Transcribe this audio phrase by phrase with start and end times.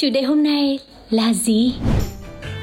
[0.00, 0.78] Chủ đề hôm nay
[1.10, 1.74] là gì?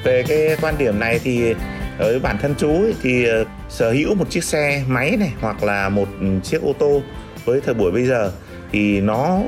[0.03, 1.53] Về cái quan điểm này thì
[1.99, 5.63] ở bản thân chú ấy, thì ờ, sở hữu một chiếc xe máy này hoặc
[5.63, 6.07] là một
[6.43, 7.01] chiếc ô tô
[7.45, 8.31] với thời buổi bây giờ
[8.71, 9.39] thì nó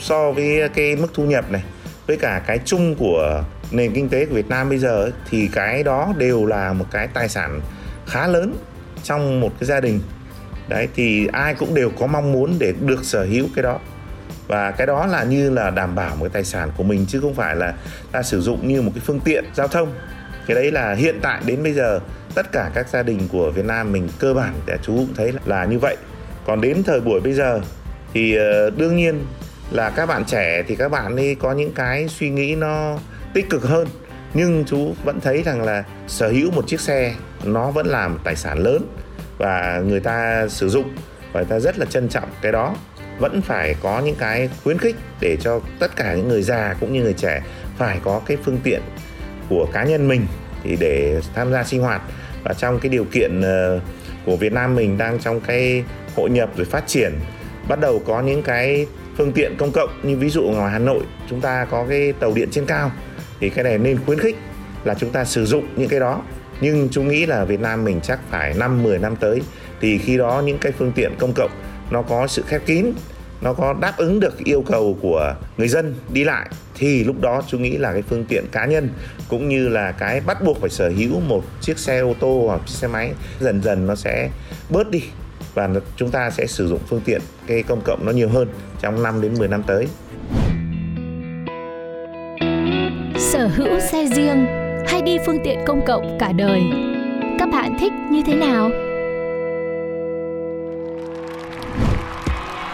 [0.00, 1.62] so với cái mức thu nhập này
[2.06, 5.48] với cả cái chung của nền kinh tế của Việt Nam bây giờ ấy, thì
[5.52, 7.60] cái đó đều là một cái tài sản
[8.06, 8.54] khá lớn
[9.02, 10.00] trong một cái gia đình.
[10.68, 13.78] Đấy thì ai cũng đều có mong muốn để được sở hữu cái đó
[14.52, 17.20] và cái đó là như là đảm bảo một cái tài sản của mình chứ
[17.20, 17.74] không phải là
[18.12, 19.94] ta sử dụng như một cái phương tiện giao thông.
[20.46, 22.00] Cái đấy là hiện tại đến bây giờ,
[22.34, 25.32] tất cả các gia đình của Việt Nam mình cơ bản để chú cũng thấy
[25.46, 25.96] là như vậy.
[26.46, 27.60] Còn đến thời buổi bây giờ
[28.14, 29.26] thì ờ, đương nhiên
[29.70, 32.98] là các bạn trẻ thì các bạn ấy có những cái suy nghĩ nó
[33.34, 33.88] tích cực hơn.
[34.34, 37.14] Nhưng chú vẫn thấy rằng là sở hữu một chiếc xe
[37.44, 38.82] nó vẫn là một tài sản lớn
[39.38, 40.94] và người ta sử dụng
[41.32, 42.74] và người ta rất là trân trọng cái đó
[43.22, 46.92] vẫn phải có những cái khuyến khích để cho tất cả những người già cũng
[46.92, 47.42] như người trẻ
[47.78, 48.82] phải có cái phương tiện
[49.48, 50.26] của cá nhân mình
[50.62, 52.02] thì để tham gia sinh hoạt.
[52.44, 53.80] Và trong cái điều kiện ờ,
[54.26, 55.84] của Việt Nam mình đang trong cái
[56.16, 57.12] hội nhập rồi phát triển,
[57.68, 61.02] bắt đầu có những cái phương tiện công cộng như ví dụ ngoài Hà Nội
[61.30, 62.90] chúng ta có cái tàu điện trên cao
[63.40, 64.36] thì cái này nên khuyến khích
[64.84, 66.22] là chúng ta sử dụng những cái đó.
[66.60, 69.42] Nhưng chúng nghĩ là Việt Nam mình chắc phải 5 10 năm tới
[69.80, 71.50] thì khi đó những cái phương tiện công cộng
[71.90, 72.92] nó có sự khép kín
[73.42, 77.42] nó có đáp ứng được yêu cầu của người dân đi lại, thì lúc đó
[77.48, 78.88] chú nghĩ là cái phương tiện cá nhân
[79.28, 82.60] cũng như là cái bắt buộc phải sở hữu một chiếc xe ô tô hoặc
[82.66, 84.30] chiếc xe máy, dần dần nó sẽ
[84.70, 85.02] bớt đi
[85.54, 88.48] và chúng ta sẽ sử dụng phương tiện cái công cộng nó nhiều hơn
[88.80, 89.86] trong 5 đến 10 năm tới.
[93.18, 94.46] sở hữu xe riêng
[94.86, 96.62] hay đi phương tiện công cộng cả đời
[97.38, 98.70] các bạn thích như thế nào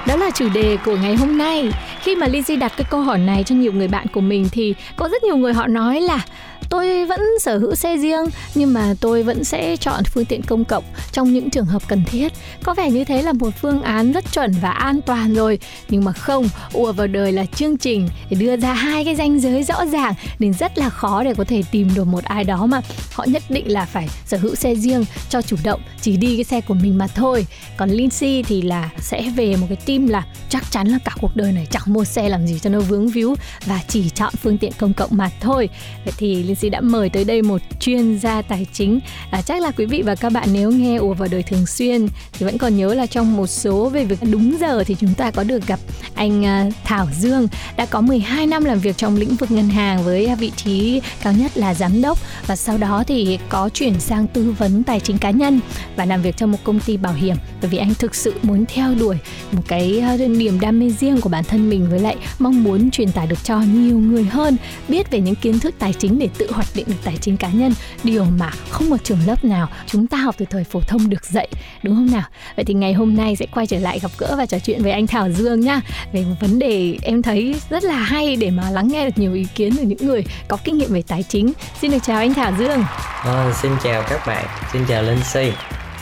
[0.09, 1.73] đó là chủ đề của ngày hôm nay.
[2.01, 4.75] Khi mà Lizzy đặt cái câu hỏi này cho nhiều người bạn của mình thì
[4.97, 6.21] có rất nhiều người họ nói là
[6.69, 8.25] tôi vẫn sở hữu xe riêng,
[8.55, 12.05] nhưng mà tôi vẫn sẽ chọn phương tiện công cộng trong những trường hợp cần
[12.07, 12.33] thiết.
[12.63, 15.59] Có vẻ như thế là một phương án rất chuẩn và an toàn rồi.
[15.89, 19.41] Nhưng mà không ùa vào đời là chương trình để đưa ra hai cái ranh
[19.41, 22.67] giới rõ ràng nên rất là khó để có thể tìm được một ai đó
[22.67, 22.81] mà
[23.15, 26.45] họ nhất định là phải sở hữu xe riêng cho chủ động, chỉ đi cái
[26.45, 27.47] xe của mình mà thôi.
[27.77, 31.37] Còn Lindsay thì là sẽ về một cái team là chắc chắn là cả cuộc
[31.37, 33.35] đời này chẳng mua xe làm gì cho nó vướng víu
[33.67, 35.69] và chỉ chọn phương tiện công cộng mà thôi.
[36.05, 39.01] Vậy thì Lindsay đã mời tới đây một chuyên gia tài chính.
[39.31, 42.09] À, chắc là quý vị và các bạn nếu nghe ùa vào đời thường xuyên
[42.33, 45.31] thì vẫn còn nhớ là trong một số về việc đúng giờ thì chúng ta
[45.31, 45.81] có được gặp
[46.15, 50.05] anh à, Thảo Dương đã có 12 năm làm việc trong lĩnh vực ngân hàng
[50.05, 54.27] với vị trí cao nhất là giám đốc và sau đó thì có chuyển sang
[54.27, 55.61] tư vấn tài chính cá nhân
[55.97, 57.37] và làm việc trong một công ty bảo hiểm.
[57.61, 59.17] Bởi vì anh thực sự muốn theo đuổi
[59.53, 62.91] một cái à, niềm đam mê riêng của bản thân mình với lại mong muốn
[62.91, 64.57] truyền tải được cho nhiều người hơn
[64.89, 67.49] biết về những kiến thức tài chính để tự hoạch định được tài chính cá
[67.49, 67.73] nhân
[68.05, 71.25] điều mà không một trường lớp nào chúng ta học từ thời phổ thông được
[71.25, 71.49] dạy
[71.83, 72.25] đúng không nào?
[72.57, 74.93] Vậy thì ngày hôm nay sẽ quay trở lại gặp gỡ và trò chuyện với
[74.93, 75.81] anh Thảo Dương nhá
[76.13, 79.35] về một vấn đề em thấy rất là hay để mà lắng nghe được nhiều
[79.35, 81.53] ý kiến từ những người có kinh nghiệm về tài chính.
[81.81, 82.83] Xin được chào anh Thảo Dương.
[83.25, 85.53] À, xin chào các bạn, xin chào Linh Si.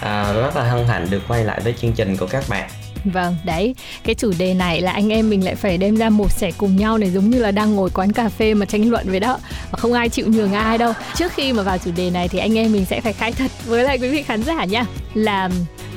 [0.00, 2.70] À, Rất là hân hạnh được quay lại với chương trình của các bạn.
[3.12, 3.74] Vâng, đấy,
[4.04, 6.76] cái chủ đề này là anh em mình lại phải đem ra một sẻ cùng
[6.76, 9.38] nhau này giống như là đang ngồi quán cà phê mà tranh luận với đó.
[9.70, 10.92] Và không ai chịu nhường ai đâu.
[11.14, 13.50] Trước khi mà vào chủ đề này thì anh em mình sẽ phải khai thật
[13.66, 14.84] với lại quý vị khán giả nha.
[15.14, 15.48] Là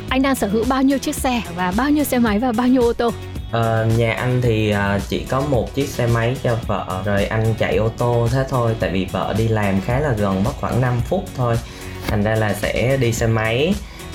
[0.09, 2.67] anh đang sở hữu bao nhiêu chiếc xe và bao nhiêu xe máy và bao
[2.67, 3.11] nhiêu ô tô?
[3.51, 7.53] Ờ, Nhà anh thì à, chỉ có một chiếc xe máy cho vợ Rồi anh
[7.59, 10.81] chạy ô tô thế thôi Tại vì vợ đi làm khá là gần, mất khoảng
[10.81, 11.55] 5 phút thôi
[12.07, 13.73] Thành ra là sẽ đi xe máy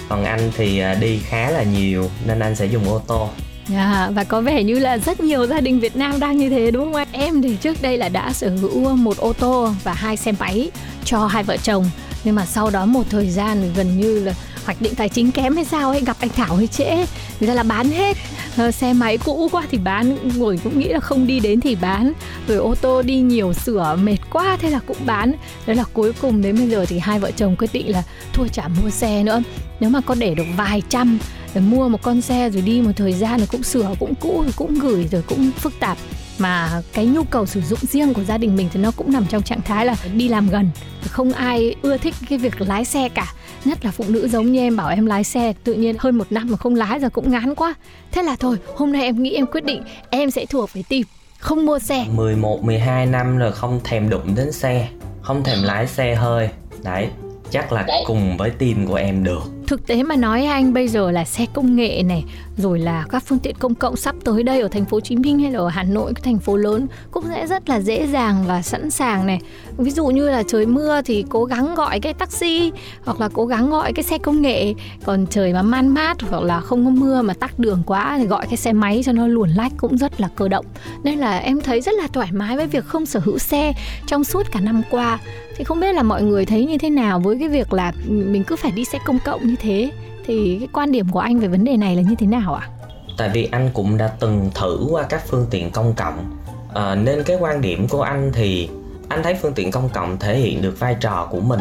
[0.08, 3.28] còn anh thì à, đi khá là nhiều Nên anh sẽ dùng ô tô
[3.70, 6.70] Yeah, và có vẻ như là rất nhiều gia đình Việt Nam đang như thế
[6.70, 7.08] đúng không em?
[7.12, 10.70] Em thì trước đây là đã sở hữu một ô tô và hai xe máy
[11.04, 11.84] cho hai vợ chồng
[12.24, 15.56] nhưng mà sau đó một thời gian gần như là hoạch định tài chính kém
[15.56, 16.96] hay sao ấy, gặp anh thảo hơi trễ.
[17.40, 18.16] Người ta là bán hết.
[18.56, 21.74] Ờ, xe máy cũ quá thì bán, ngồi cũng nghĩ là không đi đến thì
[21.74, 22.12] bán.
[22.48, 25.32] Rồi ô tô đi nhiều, sửa mệt quá thế là cũng bán.
[25.66, 28.02] Đấy là cuối cùng đến bây giờ thì hai vợ chồng quyết định là
[28.32, 29.42] thôi chả mua xe nữa.
[29.80, 31.18] Nếu mà có để được vài trăm
[31.54, 34.40] rồi mua một con xe rồi đi một thời gian rồi cũng sửa, cũng cũ
[34.42, 35.98] rồi cũng gửi rồi cũng phức tạp
[36.38, 39.26] mà cái nhu cầu sử dụng riêng của gia đình mình thì nó cũng nằm
[39.26, 40.70] trong trạng thái là đi làm gần.
[41.10, 43.32] Không ai ưa thích cái việc lái xe cả.
[43.64, 46.32] Nhất là phụ nữ giống như em bảo em lái xe tự nhiên hơn một
[46.32, 47.74] năm mà không lái giờ cũng ngán quá.
[48.12, 51.06] Thế là thôi hôm nay em nghĩ em quyết định em sẽ thuộc về tìm
[51.38, 52.06] không mua xe.
[52.10, 54.88] 11, 12 năm rồi không thèm đụng đến xe
[55.22, 56.48] Không thèm lái xe hơi.
[56.82, 57.08] Đấy,
[57.50, 61.10] chắc là cùng với team của em được thực tế mà nói anh, bây giờ
[61.10, 62.24] là xe công nghệ này,
[62.56, 65.16] rồi là các phương tiện công cộng sắp tới đây ở thành phố Hồ Chí
[65.16, 68.06] Minh hay là ở Hà Nội, cái thành phố lớn, cũng sẽ rất là dễ
[68.06, 69.40] dàng và sẵn sàng này.
[69.76, 72.72] Ví dụ như là trời mưa thì cố gắng gọi cái taxi,
[73.04, 74.74] hoặc là cố gắng gọi cái xe công nghệ.
[75.04, 78.26] Còn trời mà man mát hoặc là không có mưa mà tắc đường quá thì
[78.26, 80.66] gọi cái xe máy cho nó luồn lách cũng rất là cơ động.
[81.02, 83.72] Nên là em thấy rất là thoải mái với việc không sở hữu xe
[84.06, 85.18] trong suốt cả năm qua.
[85.56, 88.44] Thì không biết là mọi người thấy như thế nào với cái việc là mình
[88.44, 89.90] cứ phải đi xe công cộng như thế.
[90.26, 92.68] Thì cái quan điểm của anh về vấn đề này là như thế nào ạ?
[93.16, 96.36] Tại vì anh cũng đã từng thử qua các phương tiện công cộng.
[96.74, 98.68] À, Nên cái quan điểm của anh thì
[99.08, 101.60] anh thấy phương tiện công cộng thể hiện được vai trò của mình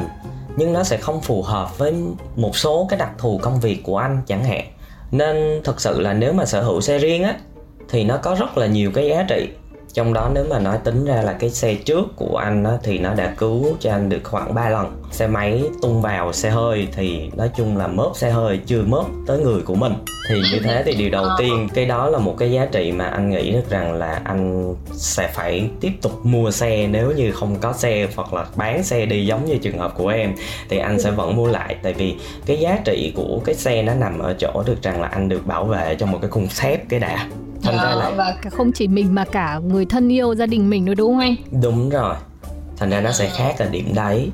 [0.55, 1.93] Nhưng nó sẽ không phù hợp với
[2.35, 4.61] một số cái đặc thù công việc của anh chẳng hạn.
[5.11, 7.35] Nên thực sự là nếu mà sở hữu xe riêng á
[7.89, 9.49] Thì nó có rất là nhiều cái giá trị
[9.93, 12.99] trong đó nếu mà nói tính ra là cái xe trước của anh á, thì
[12.99, 15.01] nó đã cứu cho anh được khoảng 3 lần.
[15.11, 19.05] Xe máy tung vào xe hơi thì nói chung là mớp xe hơi chưa mớp
[19.27, 19.93] tới người của mình.
[20.29, 23.05] Thì như thế thì điều đầu tiên cái đó là một cái giá trị mà
[23.05, 27.55] anh nghĩ được rằng là anh sẽ phải tiếp tục mua xe nếu như không
[27.61, 30.35] có xe hoặc là bán xe đi giống như trường hợp của em
[30.69, 31.75] thì anh sẽ vẫn mua lại.
[31.83, 32.15] Tại vì
[32.45, 35.45] cái giá trị của cái xe nó nằm ở chỗ được rằng là anh được
[35.45, 37.27] bảo vệ trong một cái khung thép cái đã
[37.63, 40.85] thành ra là và không chỉ mình mà cả người thân yêu gia đình mình
[40.85, 42.15] nữa đúng không anh đúng rồi.
[42.77, 44.31] Thành ra nó sẽ khác ở điểm đấy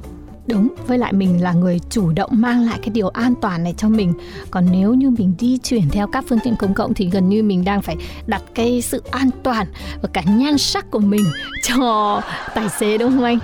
[0.49, 3.73] đúng với lại mình là người chủ động mang lại cái điều an toàn này
[3.77, 4.13] cho mình.
[4.51, 7.43] Còn nếu như mình di chuyển theo các phương tiện công cộng thì gần như
[7.43, 7.95] mình đang phải
[8.27, 9.67] đặt cái sự an toàn
[10.01, 11.25] và cả nhan sắc của mình
[11.63, 12.21] cho
[12.55, 13.39] tài xế đúng không anh?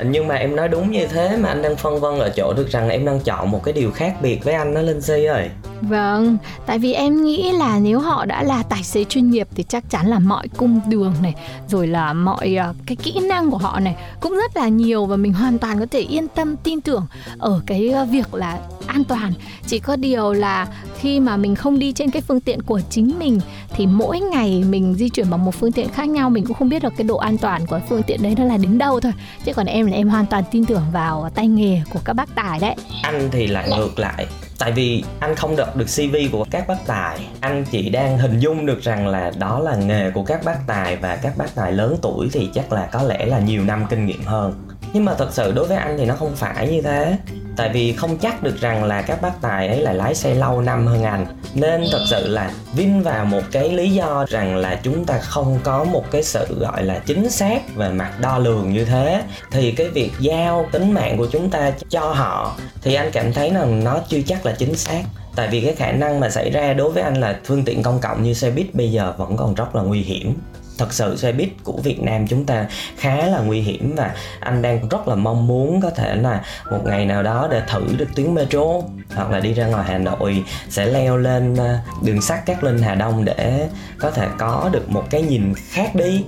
[0.10, 2.70] Nhưng mà em nói đúng như thế mà anh đang phân vân ở chỗ được
[2.70, 5.50] rằng em đang chọn một cái điều khác biệt với anh đó linh si ơi.
[5.80, 6.36] Vâng,
[6.66, 9.90] tại vì em nghĩ là nếu họ đã là tài xế chuyên nghiệp thì chắc
[9.90, 11.34] chắn là mọi cung đường này,
[11.68, 15.16] rồi là mọi uh, cái kỹ năng của họ này cũng rất là nhiều và
[15.16, 17.06] mình hoàn toàn có thể yên yên tâm tin tưởng
[17.38, 19.32] ở cái ờ, việc là an toàn.
[19.66, 20.66] Chỉ có điều là
[20.98, 23.40] khi mà mình không đi trên cái phương tiện của chính mình,
[23.72, 26.68] thì mỗi ngày mình di chuyển bằng một phương tiện khác nhau, mình cũng không
[26.68, 29.12] biết được cái độ an toàn của phương tiện đấy nó là đến đâu thôi.
[29.44, 32.34] Chứ còn em là em hoàn toàn tin tưởng vào tay nghề của các bác
[32.34, 32.74] tài đấy.
[33.02, 34.26] Anh thì lại ngược lại,
[34.58, 38.38] tại vì anh không đọc được cv của các bác tài anh chỉ đang hình
[38.38, 41.72] dung được rằng là đó là nghề của các bác tài, và các bác tài
[41.72, 44.54] lớn tuổi thì chắc là có lẽ là nhiều năm kinh nghiệm hơn
[44.92, 47.16] nhưng mà thật sự đối với anh thì nó không phải như thế.
[47.56, 50.60] Tại vì không chắc được rằng là các bác tài ấy là lái xe lâu
[50.60, 51.26] năm hơn anh.
[51.54, 55.58] Nên thật sự là vin vào một cái lý do rằng là chúng ta không
[55.64, 59.22] có một cái sự gọi là chính xác về mặt đo lường như thế.
[59.50, 63.50] Thì cái việc giao tính mạng của chúng ta cho họ thì anh cảm thấy
[63.50, 65.02] rằng nó chưa chắc là chính xác.
[65.36, 68.00] Tại vì cái khả năng mà xảy ra đối với anh là phương tiện công
[68.00, 70.34] cộng như xe buýt bây giờ vẫn còn rất là nguy hiểm
[70.80, 72.66] thật sự xe buýt của Việt Nam chúng ta
[72.96, 76.80] khá là nguy hiểm và anh đang rất là mong muốn có thể là một
[76.84, 78.64] ngày nào đó để thử được tuyến metro.
[79.14, 82.78] Hoặc là đi ra ngoài Hà Nội sẽ leo lên ờ, đường sắt Cát Linh
[82.78, 86.24] Hà Đông để có thể có được một cái nhìn khác đi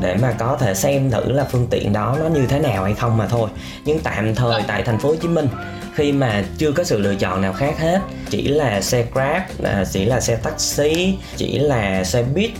[0.00, 2.94] để mà có thể xem thử là phương tiện đó nó như thế nào hay
[2.94, 3.48] không mà thôi.
[3.84, 5.48] Nhưng tạm thời tại thành phố Hồ Chí Minh
[5.94, 8.00] khi mà chưa có sự lựa chọn nào khác hết
[8.30, 12.50] chỉ là xe grab à, chỉ là xe taxi chỉ là xe buýt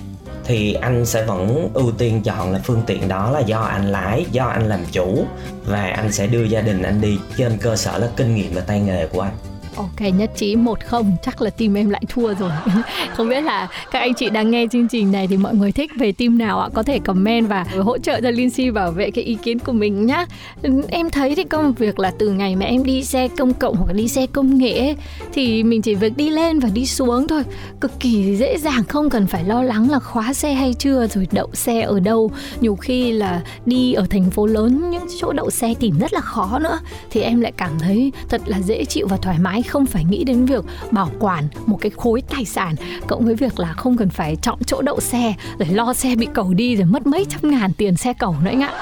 [0.46, 4.26] thì anh sẽ vẫn ưu tiên chọn là phương tiện đó là do anh lái,
[4.30, 5.24] do anh làm chủ.
[5.64, 8.60] Và anh sẽ đưa gia đình anh đi trên cơ sở là kinh nghiệm và
[8.60, 9.32] tay nghề của anh.
[9.76, 12.50] Ok nhất trí một không chắc là team em lại thua rồi.
[13.14, 15.90] Không biết là các anh chị đang nghe chương trình này thì mọi người thích
[15.98, 16.68] về team nào ạ?
[16.74, 20.06] Có thể comment và hỗ trợ cho Lindsay bảo vệ cái ý kiến của mình
[20.06, 20.26] nhá.
[20.88, 23.92] Em thấy thì công việc là từ ngày mà em đi xe công cộng hoặc
[23.92, 24.96] đi xe công nghệ ấy,
[25.32, 27.42] Thì mình chỉ việc đi lên và đi xuống thôi.
[27.80, 31.28] Cực kỳ dễ dàng không cần phải lo lắng là khóa xe hay chưa Rồi
[31.32, 32.30] đậu xe ở đâu.
[32.60, 36.20] Nhiều khi là đi ở thành phố lớn những chỗ đậu xe tìm rất là
[36.20, 36.78] khó nữa.
[37.10, 40.24] Thì em lại cảm thấy thật là dễ chịu và thoải mái không phải nghĩ
[40.24, 42.74] đến việc bảo quản một cái khối tài sản
[43.06, 46.28] cộng với việc là không cần phải chọn chỗ đậu xe rồi lo xe bị
[46.34, 48.72] cầu đi rồi mất mấy trăm ngàn tiền xe cầu nữa anh ạ.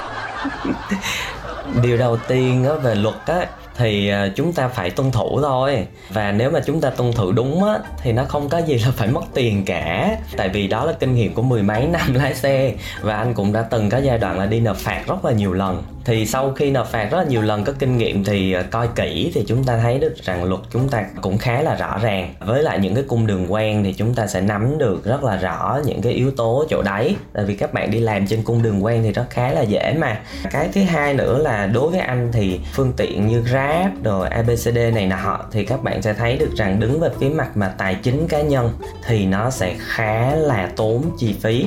[1.83, 3.45] Điều đầu tiên á, về luật á
[3.77, 5.87] thì à, chúng ta phải tuân thủ thôi.
[6.09, 8.91] Và nếu mà chúng ta tuân thủ đúng á thì nó không có gì là
[8.91, 10.17] phải mất tiền cả.
[10.37, 13.53] Tại vì đó là kinh nghiệm của mười mấy năm lái xe và anh cũng
[13.53, 16.51] đã từng có giai đoạn là đi nộp phạt rất là nhiều lần thì sau
[16.51, 19.43] khi nộp phạt rất là nhiều lần có kinh nghiệm thì ờ, coi kỹ thì
[19.47, 22.33] chúng ta thấy được rằng luật chúng ta cũng khá là rõ ràng.
[22.39, 25.35] Với lại những cái cung đường quen thì chúng ta sẽ nắm được rất là
[25.35, 27.15] rõ những cái yếu tố chỗ đáy.
[27.33, 29.93] Tại vì các bạn đi làm trên cung đường quen thì rất khá là dễ
[29.97, 30.19] mà.
[30.51, 34.77] Cái thứ hai nữa là đối với anh thì phương tiện như grab rồi abcd
[34.93, 37.95] này nọ thì các bạn sẽ thấy được rằng đứng về phía mặt mà tài
[37.95, 38.69] chính cá nhân
[39.05, 41.65] thì nó sẽ khá là tốn chi phí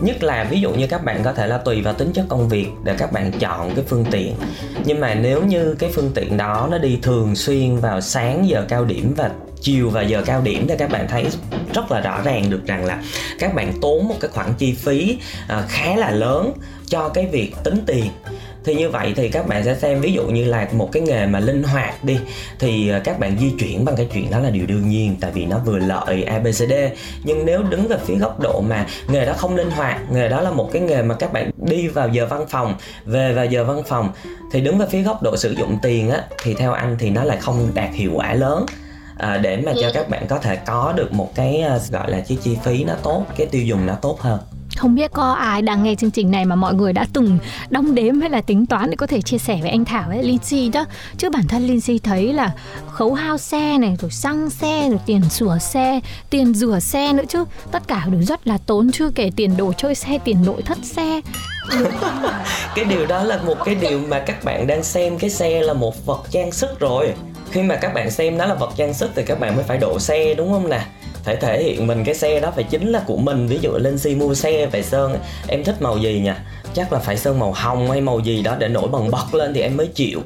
[0.00, 2.48] nhất là ví dụ như các bạn có thể là tùy vào tính chất công
[2.48, 4.34] việc để các bạn chọn cái phương tiện.
[4.84, 8.64] Nhưng mà nếu như cái phương tiện đó nó đi thường xuyên vào sáng giờ
[8.68, 11.26] cao điểm và chiều và giờ cao điểm thì các bạn thấy
[11.74, 13.02] rất là rõ ràng được rằng là
[13.38, 16.52] các bạn tốn một cái khoản chi phí à, khá là lớn
[16.86, 18.06] cho cái việc tính tiền
[18.64, 21.26] thì như vậy thì các bạn sẽ xem ví dụ như là một cái nghề
[21.26, 22.18] mà linh hoạt đi
[22.58, 25.30] thì à, các bạn di chuyển bằng cái chuyện đó là điều đương nhiên tại
[25.34, 26.72] vì nó vừa lợi abcd
[27.24, 30.40] nhưng nếu đứng về phía góc độ mà nghề đó không linh hoạt nghề đó
[30.40, 33.64] là một cái nghề mà các bạn đi vào giờ văn phòng về vào giờ
[33.64, 34.12] văn phòng
[34.52, 37.24] thì đứng về phía góc độ sử dụng tiền á thì theo anh thì nó
[37.24, 38.66] lại không đạt hiệu quả lớn.
[39.18, 42.22] À, để mà cho các bạn có thể có được một cái à, gọi là
[42.28, 44.38] cái chi phí nó tốt cái tiêu dùng nó tốt hơn
[44.76, 47.38] không biết có ai đang nghe chương trình này mà mọi người đã từng
[47.70, 50.22] đong đếm hay là tính toán để có thể chia sẻ với anh Thảo ấy
[50.22, 50.84] Lindsay đó.
[51.18, 52.52] Chứ bản thân Lindsay thấy là
[52.90, 56.00] khấu hao xe này, rồi xăng xe, rồi tiền sửa xe,
[56.30, 57.44] tiền rửa xe nữa chứ.
[57.72, 60.78] Tất cả đều rất là tốn chưa kể tiền đồ chơi xe, tiền nội thất
[60.82, 61.20] xe.
[62.74, 65.18] Cái điều đó là một cái điều mà các bạn đang xem.
[65.18, 67.12] Cái xe là một vật trang sức rồi.
[67.50, 69.78] Khi mà các bạn xem nó là vật trang sức thì các bạn mới phải
[69.78, 70.80] độ xe, đúng không nè?
[71.24, 73.46] Phải thể hiện mình cái xe đó phải chính là của mình.
[73.46, 76.98] Ví dụ lên si mua xe phải sơn em thích màu gì nha chắc là
[76.98, 79.76] phải sơn màu hồng hay màu gì đó để nổi bần bật lên thì em
[79.76, 80.20] mới chịu.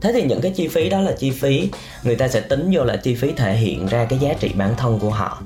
[0.00, 1.68] Thế thì những cái chi phí đó là chi phí
[2.02, 4.74] người ta sẽ tính vô là chi phí thể hiện ra cái giá trị bản
[4.76, 5.42] thân của họ.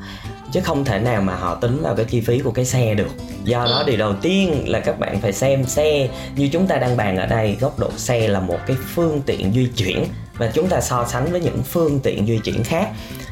[0.53, 3.11] Chứ không thể nào mà họ tính vào cái chi phí của cái xe được.
[3.45, 6.97] Do đó điều đầu tiên là các bạn phải xem xe như chúng ta đang
[6.97, 7.57] bàn ở đây.
[7.61, 10.05] Góc độ xe là một cái phương tiện di chuyển
[10.39, 12.89] và chúng ta so sánh với những phương tiện di chuyển khác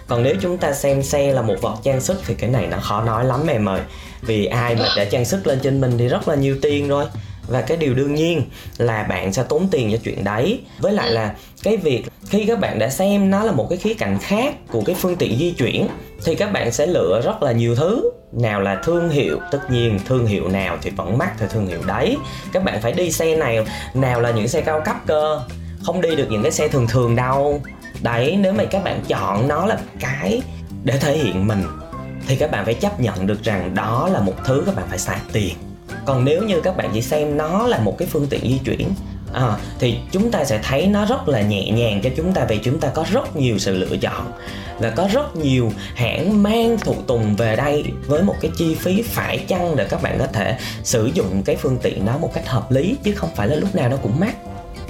[0.09, 2.79] còn nếu chúng ta xem xe là một vật trang sức thì cái này nó
[2.81, 3.81] khó nói lắm em ơi.
[4.23, 7.05] Vì ai mà đã trang sức lên trên mình thì rất là nhiều tiền rồi.
[7.49, 8.43] Và cái điều đương nhiên
[8.79, 10.61] là bạn sẽ tốn tiền cho chuyện đấy.
[10.79, 13.95] Với lại là cái việc khi các bạn đã xem nó là một cái khía
[13.95, 15.89] cạnh khác của cái phương tiện di chuyển
[16.25, 18.11] thì các bạn sẽ lựa rất là nhiều thứ.
[18.33, 21.81] Nào là thương hiệu, tất nhiên thương hiệu nào thì vẫn mắc theo thương hiệu
[21.87, 22.17] đấy.
[22.53, 23.59] Các bạn phải đi xe này,
[23.95, 25.41] nào là những xe cao cấp cơ.
[25.83, 27.61] Không đi được những cái xe thường thường đâu
[28.03, 30.43] đấy nếu mà các bạn chọn nó là cái
[30.85, 31.63] để thể hiện mình
[32.27, 34.99] thì các bạn phải chấp nhận được rằng đó là một thứ các bạn phải
[34.99, 35.55] xài tiền.
[36.07, 38.89] Còn nếu như các bạn chỉ xem nó là một cái phương tiện di chuyển
[39.33, 42.59] à, thì chúng ta sẽ thấy nó rất là nhẹ nhàng cho chúng ta vì
[42.59, 44.33] chúng ta có rất nhiều sự lựa chọn
[44.79, 49.03] và có rất nhiều hãng mang phụ tùng về đây với một cái chi phí
[49.03, 52.49] phải chăng để các bạn có thể sử dụng cái phương tiện đó một cách
[52.49, 54.37] hợp lý chứ không phải là lúc nào nó cũng mắc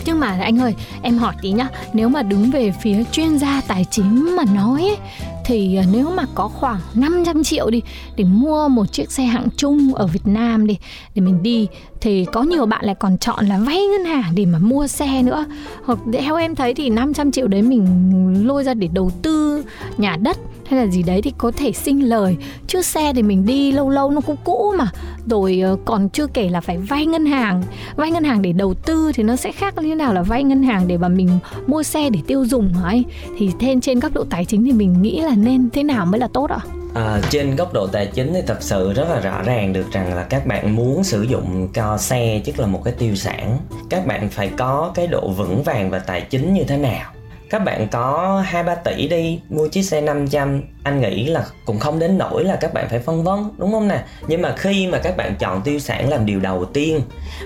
[0.06, 1.68] nhưng mà anh ơi em hỏi tí nhá.
[1.92, 4.96] Nếu mà đứng về phía chuyên gia tài chính mà nói ấy,
[5.44, 7.82] thì à, nếu mà có khoảng 500 triệu đi
[8.16, 10.78] để mua một chiếc xe hạng trung ở Việt Nam đi
[11.14, 11.68] để mình đi
[12.00, 15.22] thì có nhiều bạn lại còn chọn là vay ngân hàng để mà mua xe
[15.22, 15.44] nữa.
[15.84, 19.64] Hoặc theo em thấy thì 500 triệu đấy mình lôi ra để đầu tư
[19.98, 20.36] nhà đất
[20.72, 22.36] hay là gì đấy thì có thể sinh lời.
[22.66, 24.90] Chứ xe thì mình đi lâu lâu nó cũng cũ mà.
[25.26, 27.62] Rồi ờ, còn chưa kể là phải vay ngân hàng.
[27.96, 30.62] Vay ngân hàng để đầu tư thì nó sẽ khác như nào là vay ngân
[30.62, 31.28] hàng để mà mình
[31.66, 33.04] mua xe để tiêu dùng ấy
[33.38, 36.20] thì thêm trên góc độ tài chính thì mình nghĩ là nên thế nào mới
[36.20, 36.58] là tốt ạ?
[36.94, 40.14] À, trên góc độ tài chính thì thật sự rất là rõ ràng được rằng
[40.14, 43.58] là các bạn muốn sử dụng cho xe tức là một cái tiêu sản.
[43.88, 47.12] Các bạn phải có cái độ vững vàng và tài chính như thế nào
[47.52, 51.78] các bạn có hai ba tỷ đi, mua chiếc xe 500 anh nghĩ là cũng
[51.78, 54.04] không đến nỗi là các bạn phải phân vân, đúng không nè?
[54.28, 57.00] Nhưng mà khi mà các bạn chọn tiêu sản làm điều đầu tiên,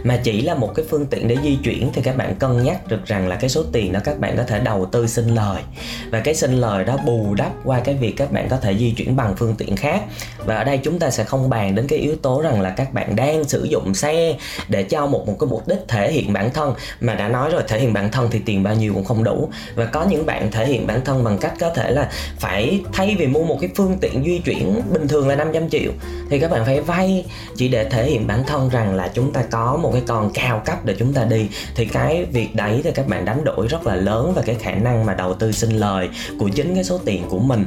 [0.04, 2.88] mà chỉ là một cái phương tiện để di chuyển, thì các bạn cân nhắc
[2.88, 5.62] được rằng là cái số tiền đó các bạn có thể đầu tư sinh lời.
[6.10, 8.90] Và cái sinh lời đó bù đắp qua cái việc các bạn có thể di
[8.90, 10.02] chuyển bằng phương tiện khác.
[10.44, 12.92] Và ở đây chúng ta sẽ không bàn đến cái yếu tố rằng là các
[12.92, 14.36] bạn đang sử dụng xe
[14.68, 17.62] để cho một một cái mục đích thể hiện bản thân, mà đã nói rồi,
[17.68, 19.48] thể hiện bản thân thì tiền bao nhiêu cũng không đủ.
[19.74, 23.16] Và có những bạn thể hiện bản thân bằng cách có thể là phải thay
[23.18, 25.92] vì mua một cái phương tiện di chuyển bình thường là 500 triệu,
[26.30, 27.24] thì các bạn phải vay
[27.56, 30.62] chỉ để thể hiện bản thân rằng là chúng ta có một cái con cao
[30.64, 31.48] cấp để chúng ta đi.
[31.74, 34.74] Thì cái việc đấy thì các bạn đánh đổi rất là lớn và cái khả
[34.74, 37.64] năng mà đầu tư sinh lời của chính cái số tiền của mình.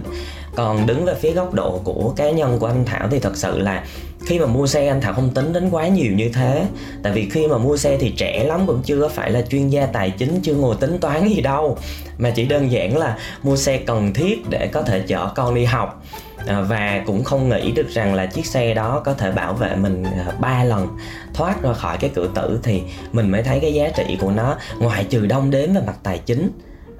[0.55, 3.59] Còn đứng về phía góc độ của cá nhân của anh Thảo thì thật sự
[3.59, 3.83] là
[4.29, 6.65] khi mà mua xe anh thảo không tính đến quá nhiều như thế.
[7.03, 9.85] Tại vì khi mà mua xe thì trẻ lắm, cũng chưa phải là chuyên gia
[9.85, 11.77] tài chính, chưa ngồi tính toán gì đâu.
[12.17, 15.65] Mà chỉ đơn giản là mua xe cần thiết để có thể chở con đi
[15.65, 16.05] học.
[16.47, 19.75] À, và cũng không nghĩ được rằng là chiếc xe đó có thể bảo vệ
[19.75, 20.87] mình à, ba lần,
[21.33, 22.81] thoát ra khỏi cái cửa tử thì
[23.11, 24.57] mình mới thấy cái giá trị của nó.
[24.79, 26.49] Ngoài trừ đông đếm về mặt tài chính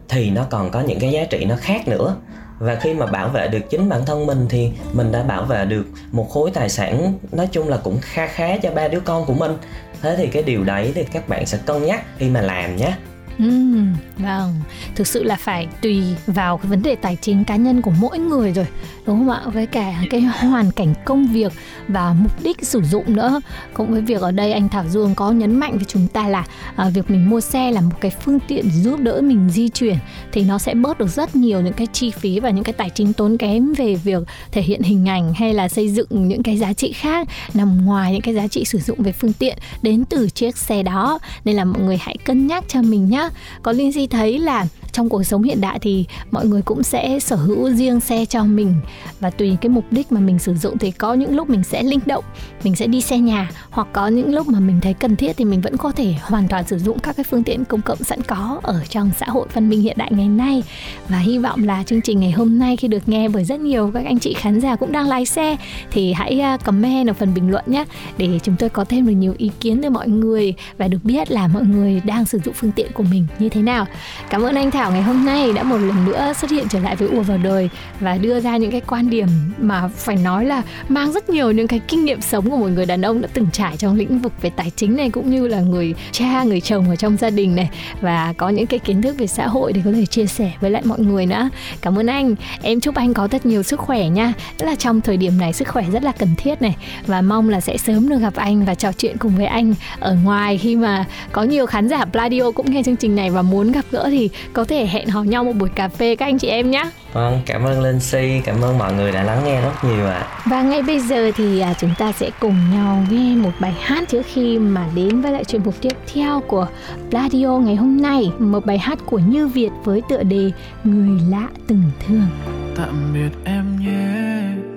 [0.09, 2.15] thì nó còn có những cái giá trị nó khác nữa
[2.59, 5.65] và khi mà bảo vệ được chính bản thân mình thì mình đã bảo vệ
[5.65, 9.25] được một khối tài sản, nói chung là cũng kha khá cho ba đứa con
[9.25, 9.57] của mình.
[10.01, 12.93] Thế thì cái điều đấy thì các bạn sẽ cân nhắc khi mà làm nhé.
[13.39, 13.79] Ừ,
[14.17, 14.53] vâng,
[14.95, 18.19] thực sự là phải tùy vào cái vấn đề tài chính cá nhân của mỗi
[18.19, 18.67] người rồi
[19.05, 19.41] đúng không ạ?
[19.53, 21.51] Với cả cái hoàn cảnh công việc
[21.87, 23.41] và mục đích sử dụng nữa.
[23.73, 26.45] Cũng với việc ở đây anh Thảo Dương có nhấn mạnh với chúng ta là
[26.75, 29.97] à, việc mình mua xe là một cái phương tiện giúp đỡ mình di chuyển
[30.31, 32.89] thì nó sẽ bớt được rất nhiều những cái chi phí và những cái tài
[32.89, 36.57] chính tốn kém về việc thể hiện hình ảnh hay là xây dựng những cái
[36.57, 40.05] giá trị khác nằm ngoài những cái giá trị sử dụng về phương tiện đến
[40.05, 41.19] từ chiếc xe đó.
[41.45, 43.28] Nên là mọi người hãy cân nhắc cho mình nhé
[43.63, 47.19] có linh di thấy là trong cuộc sống hiện đại thì mọi người cũng sẽ
[47.19, 48.75] sở hữu riêng xe cho mình.
[49.19, 51.83] Và tùy cái mục đích mà mình sử dụng thì có những lúc mình sẽ
[51.83, 52.23] linh động,
[52.63, 53.51] mình sẽ đi xe nhà.
[53.69, 56.47] Hoặc có những lúc mà mình thấy cần thiết thì mình vẫn có thể hoàn
[56.47, 59.47] toàn sử dụng các cái phương tiện công cộng sẵn có ở trong xã hội
[59.53, 60.63] văn minh hiện đại ngày nay.
[61.07, 63.91] Và hy vọng là chương trình ngày hôm nay khi được nghe bởi rất nhiều
[63.93, 65.55] các anh chị khán giả cũng đang lái xe
[65.91, 67.85] thì hãy à, comment ở phần bình luận nhé,
[68.17, 71.31] để chúng tôi có thêm được nhiều ý kiến từ mọi người và được biết
[71.31, 73.85] là mọi người đang sử dụng phương tiện của mình như thế nào.
[74.29, 76.95] Cảm ơn anh Thảo ngày hôm nay đã một lần nữa xuất hiện trở lại
[76.95, 77.69] với ùa vào đời
[77.99, 81.67] và đưa ra những cái quan điểm mà phải nói là mang rất nhiều những
[81.67, 84.33] cái kinh nghiệm sống của một người đàn ông đã từng trải trong lĩnh vực
[84.41, 87.55] về tài chính này, cũng như là người cha, người chồng ở trong gia đình
[87.55, 87.69] này
[88.01, 90.71] và có những cái kiến thức về xã hội để có thể chia sẻ với
[90.71, 91.49] lại mọi người nữa.
[91.81, 92.35] Cảm ơn anh.
[92.61, 94.33] Em chúc anh có thật nhiều sức khỏe nha.
[94.57, 96.75] Tức là trong thời điểm này sức khỏe rất là cần thiết này
[97.07, 100.15] và mong là sẽ sớm được gặp anh và trò chuyện cùng với anh ở
[100.23, 103.71] ngoài khi mà có nhiều khán giả Pladio cũng nghe chương trình này và muốn
[103.71, 106.47] gặp gỡ thì có thể hẹn hò nhau một buổi cà phê các anh chị
[106.47, 109.73] em nhé vâng cảm ơn linh si cảm ơn mọi người đã lắng nghe rất
[109.83, 110.13] nhiều ạ.
[110.13, 110.41] À.
[110.45, 114.09] và ngay bây giờ thì à, chúng ta sẽ cùng nhau nghe một bài hát
[114.09, 116.67] trước khi mà đến với lại chuyên mục tiếp theo của
[117.11, 118.31] Radio ngày hôm nay.
[118.39, 120.51] Một bài hát của Như Việt với tựa đề
[120.83, 122.27] Người lạ từng thương.
[122.75, 124.09] Tạm biệt em nhé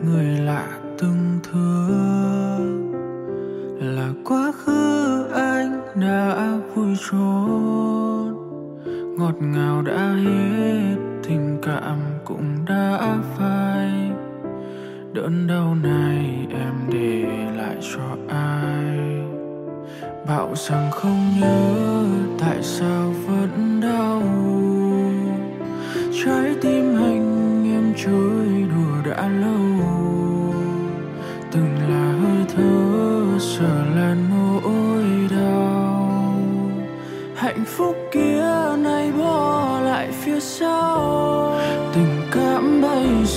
[0.04, 0.66] người lạ
[0.98, 2.92] từng thương.
[3.80, 8.11] Là quá khứ anh đã vui trốn
[9.22, 14.10] ngọt ngào đã hết, tình cảm cũng đã phai.
[15.12, 18.98] Đớn đau này em để lại cho ai?
[20.28, 22.04] Bảo rằng không nhớ
[22.38, 24.22] tại sao vẫn đau.
[26.24, 29.81] Trái tim anh em chơi đùa đã lâu.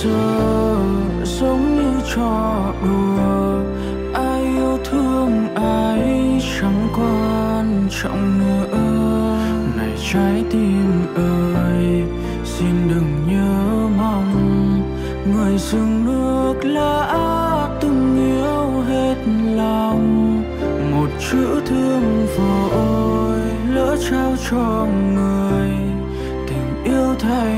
[0.06, 0.76] Giờ
[1.24, 3.60] giống như trò đùa.
[4.14, 8.78] Ai yêu thương, ai chẳng quan trọng nữa.
[9.76, 12.04] Này trái tim ơi,
[12.44, 14.82] xin đừng nhớ mong.
[15.34, 19.16] Người dừng nước lã từng yêu hết
[19.56, 20.42] lòng.
[20.90, 23.40] Một chữ thương vội
[23.74, 25.70] lỡ trao cho người.
[26.48, 27.56] Tình yêu thay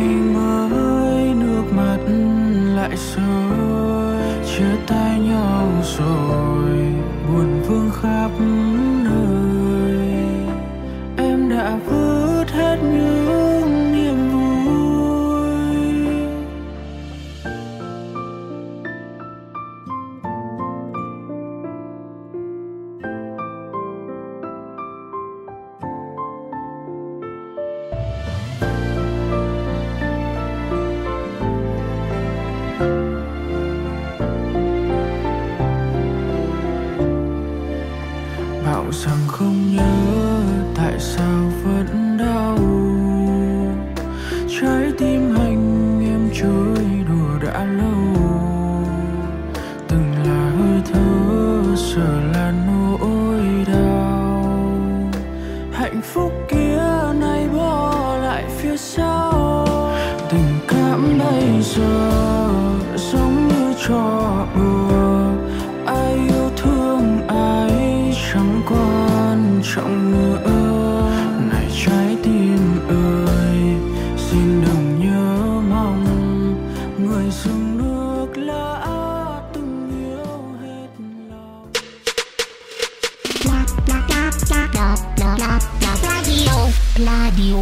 [86.98, 87.54] Radio.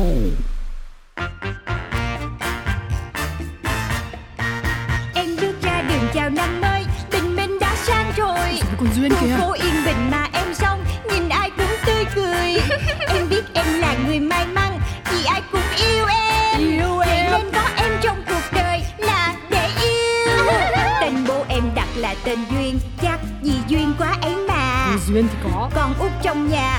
[5.15, 8.61] Em bước ra đường chào năm mới, tình mình đã sang rồi.
[8.79, 9.37] Còn duyên kìa.
[9.39, 12.51] phố yên bình mà em xong, nhìn ai cũng tươi cười.
[13.09, 16.61] em biết em là người may mắn, vì ai cũng yêu em.
[16.61, 17.33] Yêu Vậy em.
[17.33, 20.45] nên có em trong cuộc đời là để yêu.
[21.01, 24.93] tên bố em đặt là tên duyên, chắc vì duyên quá ấy mà.
[25.07, 25.71] Duyên thì có.
[25.75, 26.76] Còn út trong nhà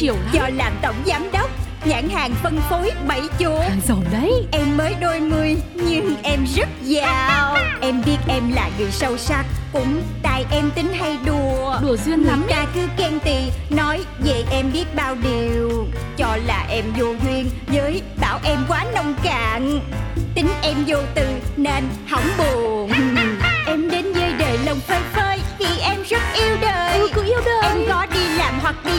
[0.00, 0.32] chiều lắm.
[0.32, 1.50] Do làm tổng giám đốc
[1.84, 3.58] Nhãn hàng phân phối bảy chỗ.
[3.60, 4.46] Hàng giàu đấy.
[4.52, 7.56] Em mới đôi mươi nhưng em rất giàu.
[7.80, 11.78] Em biết em là người sâu sắc Cũng tại em tính hay đùa.
[11.82, 13.36] Đùa duyên Người lắm ta cứ khen tì
[13.70, 15.86] Nói về em biết bao điều.
[16.16, 19.80] Cho là em vô duyên Với bảo em quá nông cạn.
[20.34, 22.90] Tính em vô từ nên hỏng buồn.
[23.66, 26.98] Em đến với đời lòng phơi phới Vì em rất yêu đời.
[26.98, 27.62] Ừ, cứ yêu đời.
[27.62, 28.92] Em có đi làm hoặc đi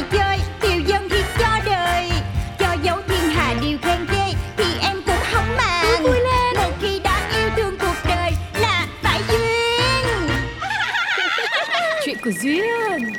[12.27, 13.13] của Duyên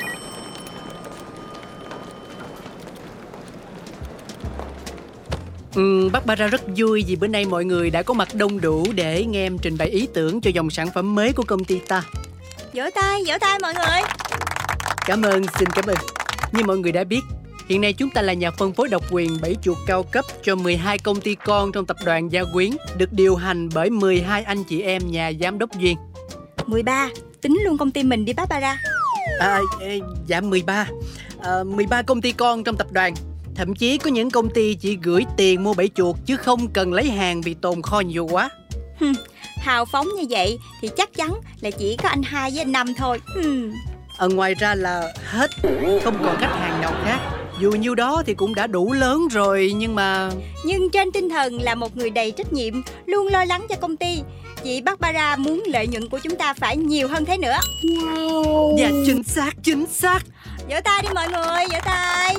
[5.75, 9.25] Ừ, Barbara rất vui vì bữa nay mọi người đã có mặt đông đủ để
[9.25, 12.03] nghe em trình bày ý tưởng cho dòng sản phẩm mới của công ty ta.
[12.73, 14.01] Vỗ tay, vỗ tay mọi người
[15.05, 15.97] Cảm ơn, xin cảm ơn.
[16.51, 17.21] Như mọi người đã biết,
[17.67, 20.55] hiện nay chúng ta là nhà phân phối độc quyền bảy chuột cao cấp cho
[20.55, 24.63] 12 công ty con trong tập đoàn Gia Quyến, được điều hành bởi 12 anh
[24.63, 25.97] chị em nhà giám đốc Duyên.
[26.65, 27.09] 13
[27.41, 28.77] Tính luôn công ty mình đi Barbara
[29.39, 30.87] À, ê, dạ 13.
[31.43, 33.13] À, 13 công ty con trong tập đoàn.
[33.55, 36.93] Thậm chí có những công ty chỉ gửi tiền mua bẫy chuột chứ không cần
[36.93, 38.49] lấy hàng vì tồn kho nhiều quá.
[39.57, 42.87] Hào phóng như vậy Thì chắc chắn là chỉ có anh hai với anh năm
[42.97, 43.73] thôi hmm.
[44.17, 45.51] Ở ngoài ra là hết,
[46.03, 47.19] không còn khách hàng nào khác.
[47.59, 50.29] Dù nhiêu đó thì cũng đã đủ lớn rồi nhưng mà
[50.65, 52.73] Nhưng trên tinh thần là một người đầy trách nhiệm
[53.05, 54.21] Luôn lo lắng cho công ty
[54.63, 57.57] Chị Barbara muốn lợi nhuận của chúng ta phải nhiều hơn thế nữa
[58.77, 60.19] Dạ chính xác, chính xác.
[60.69, 62.35] Vỗ tay đi mọi người, vỗ tay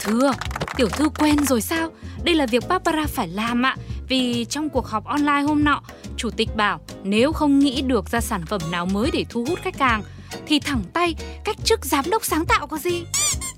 [0.00, 0.32] Thưa,
[0.76, 1.90] tiểu thư quen rồi sao?
[2.22, 3.76] Đây là việc Barbara phải làm ạ.
[4.08, 5.82] Vì trong cuộc họp online hôm nọ,
[6.16, 9.58] chủ tịch bảo nếu không nghĩ được ra sản phẩm nào mới để thu hút
[9.62, 10.02] khách hàng
[10.46, 13.04] thì thẳng tay cách chức giám đốc sáng tạo có gì?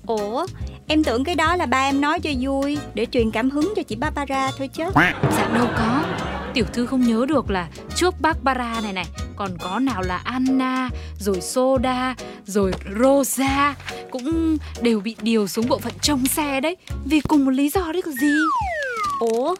[0.07, 0.47] Ủa,
[0.87, 3.83] em tưởng cái đó là ba em nói cho vui Để truyền cảm hứng cho
[3.83, 4.83] chị Barbara thôi chứ
[5.37, 6.03] Dạ đâu có.
[6.53, 10.89] Tiểu thư không nhớ được là trước Barbara này này còn có nào là Anna,
[11.19, 13.75] rồi Soda, rồi Rosa
[14.11, 17.91] cũng đều bị điều xuống bộ phận trông xe đấy vì cùng một lý do
[17.91, 18.33] đấy có gì.
[19.19, 19.55] Ủa,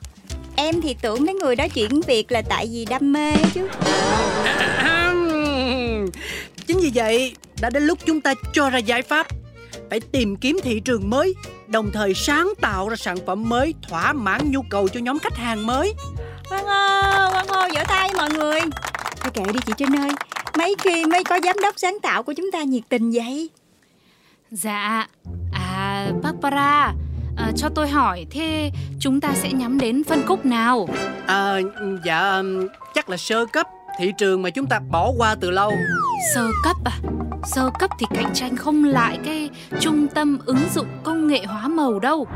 [0.55, 3.67] em thì tưởng mấy người đó chuyển việc là tại vì đam mê chứ
[6.67, 9.27] Chính vì vậy, đã đến lúc chúng ta cho ra giải pháp.
[9.89, 11.33] Phải tìm kiếm thị trường mới,
[11.67, 15.37] đồng thời sáng tạo ra sản phẩm mới thỏa mãn nhu cầu cho nhóm khách
[15.37, 15.93] hàng mới.
[16.51, 18.59] Quang ơi, Quang ơi, vỗ tay mọi người
[19.19, 20.09] Thôi kệ đi chị Trinh ơi
[20.57, 23.49] Mấy khi mới có giám đốc sáng tạo của chúng ta nhiệt tình vậy
[24.51, 25.07] Dạ,
[25.51, 26.93] à Barbara,
[27.37, 30.89] à, cho tôi hỏi thế chúng ta sẽ nhắm đến phân khúc nào?
[31.27, 31.59] À,
[32.05, 32.41] dạ,
[32.93, 33.67] chắc là sơ cấp,
[33.99, 35.71] thị trường mà chúng ta bỏ qua từ lâu.
[36.35, 36.97] Sơ cấp à?
[37.43, 41.67] Sơ cấp thì cạnh tranh không lại cái trung tâm ứng dụng công nghệ hóa
[41.67, 42.27] màu đâu.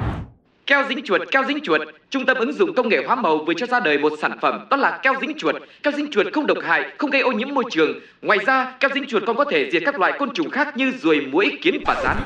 [0.67, 1.81] Keo dính chuột, keo dính chuột.
[2.09, 4.67] Trung tâm ứng dụng công nghệ hóa màu vừa cho ra đời một sản phẩm
[4.69, 5.55] đó là keo dính chuột.
[5.83, 7.99] Keo dính chuột không độc hại, không gây ô nhiễm môi trường.
[8.21, 10.91] Ngoài ra, keo dính chuột còn có thể diệt các loại côn trùng khác như
[11.01, 12.17] ruồi, muỗi, kiến và rắn.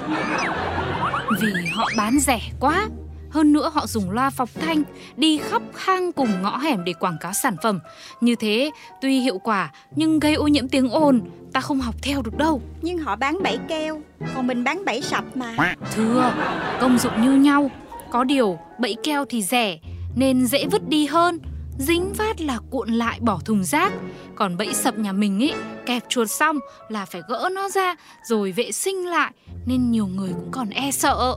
[1.42, 2.88] Vì họ bán rẻ quá.
[3.32, 4.84] Hơn nữa họ dùng loa phóng thanh
[5.18, 7.80] đi khắp hang cùng ngõ hẻm để quảng cáo sản phẩm.
[8.22, 8.72] Như thế
[9.02, 11.22] tuy hiệu quả nhưng gây ô nhiễm tiếng ồn,
[11.54, 12.62] ta không học theo được đâu.
[12.82, 14.02] Nhưng họ bán bẫy keo
[14.36, 16.34] Còn mình bán bẫy sập mà Thưa,
[16.82, 17.72] công dụng như nhau,
[18.12, 19.80] có điều bẫy keo thì rẻ
[20.16, 21.40] nên dễ vứt đi hơn.
[21.80, 23.94] Dính phát là cuộn lại bỏ thùng rác
[24.36, 25.54] Còn bẫy sập nhà mình ấy
[25.86, 29.32] Kẹp chuột xong là phải gỡ nó ra Rồi vệ sinh lại
[29.66, 31.36] Nên nhiều người cũng còn e sợ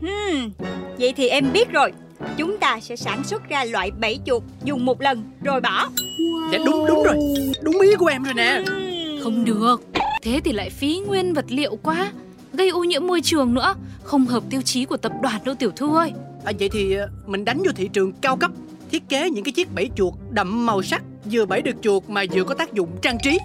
[0.00, 0.50] hmm,
[0.98, 1.92] Vậy thì em biết rồi
[2.36, 5.88] Chúng ta sẽ sản xuất ra loại bẫy chuột Dùng một lần rồi bỏ
[6.52, 7.16] Dạ đúng, đúng rồi,
[7.62, 8.62] đúng ý của em rồi nè.
[8.66, 9.22] Hmm.
[9.22, 9.82] Không được
[10.22, 12.12] Thế thì lại phí nguyên vật liệu quá
[12.52, 13.74] Gây ô nhiễm môi trường nữa
[14.10, 16.12] Không hợp tiêu chí của tập đoàn đâu tiểu thư ơi.
[16.44, 18.50] À, vậy thì ờ, mình đánh vô thị trường cao cấp,
[18.90, 22.24] thiết kế những cái chiếc bẫy chuột đậm màu sắc, vừa bẫy được chuột mà
[22.32, 23.38] vừa có tác dụng trang trí.